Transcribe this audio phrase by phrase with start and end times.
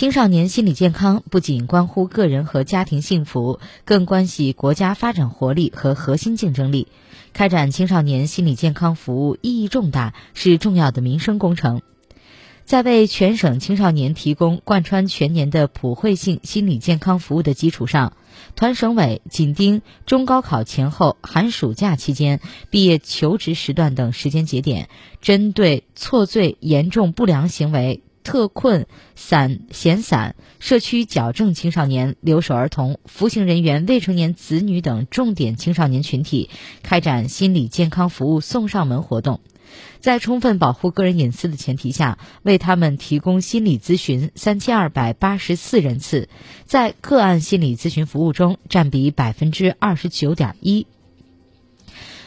[0.00, 6.88] 青少年心理健康不仅关乎个人和家庭幸福，更关系国家发展活力和核心竞争力。
[7.34, 11.82] 开展青少年心理健康服务意义重大，是重要的民生工程。
[12.64, 18.14] 在为全省青少年提供贯穿全年的普惠性心理健康服务的基础上，
[18.56, 22.40] 团省委紧盯中高考前后、寒暑假期间、
[22.70, 24.88] 毕业求职时段等时间节点，
[25.20, 28.02] 针对错罪严重不良行为。
[28.22, 36.50] 特困、散闲散、社区矫正青少年、留守儿童、服刑人员未成年子女等重点青少年群体
[36.82, 39.40] 开展心理健康服务送上门活动，
[40.00, 46.28] 在充分保护个人隐私的前提下，为他们提供心理咨询三千二百八十四人次，
[46.64, 50.86] 在个案心理咨询服务中占比百分之二十九点一。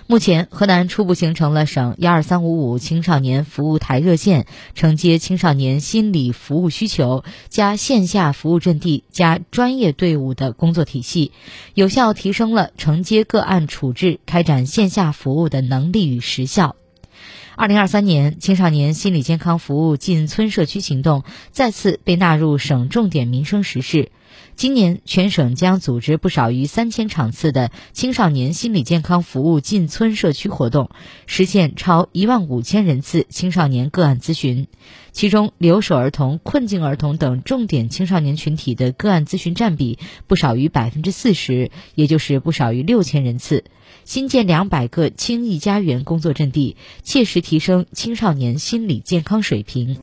[0.05, 4.45] 目前，河南初步形成了省“幺二三五五”青少年服务台热线，
[4.75, 11.31] 承接青少年心理服务需求加线下服务阵地加专业队伍的工作体系，
[11.73, 16.75] 有效提升了承接个案处置、开展线下服务的能力与实效。
[17.55, 24.11] 二零二三年，青少年心理健康服务进村社区行动再次被纳入省重点民生实事。
[24.55, 30.89] 今年，全省将组织不少于三千场次的青少年心理健康服务进村社区活动，
[31.27, 34.67] 实现超一万五千人次青少年个案咨询。
[35.11, 43.63] 其中，留守儿童、困境儿童等重点青少年群体的个案咨询占比不少于百分之四十，也就是不少于六千人次。
[44.05, 49.97] 新建两百个青益家园工作阵地，切实提升青少年心理健康水平。